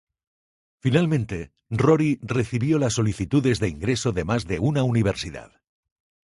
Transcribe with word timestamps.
Finalmente, 0.79 1.51
Rory 1.69 2.17
recibe 2.23 2.79
las 2.79 2.93
solicitudes 2.93 3.59
de 3.59 3.67
ingreso 3.67 4.11
de 4.11 4.23
más 4.23 4.47
de 4.47 4.57
una 4.57 4.81
universidad. 4.81 5.51